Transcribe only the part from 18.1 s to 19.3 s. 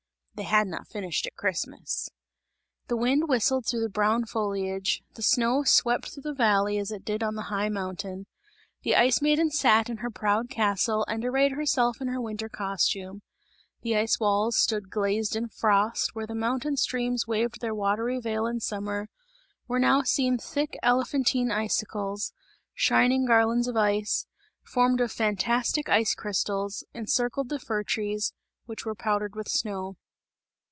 veil in summer,